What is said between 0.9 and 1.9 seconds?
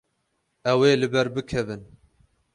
li ber bikevin.